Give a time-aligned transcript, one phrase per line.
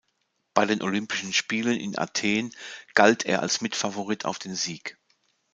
[0.55, 2.55] Bei den Olympischen Spielen in Athen
[2.95, 4.97] galt er als Mitfavorit auf den Sieg.